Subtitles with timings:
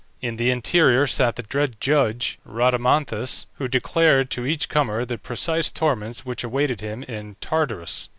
[0.19, 5.69] In the interior sat the dread judge Rhadamanthus, who declared to each comer the precise
[5.69, 8.09] torments which awaited him in Tartarus.